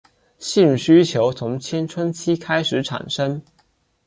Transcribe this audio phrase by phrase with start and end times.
[0.39, 3.39] 性需求从青春期开始产生。